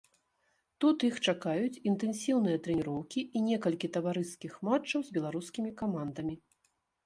[0.85, 6.35] Тут іх чакаюць інтэнсіўныя трэніроўкі і некалькі таварыскіх матчаў з беларускімі камандамі.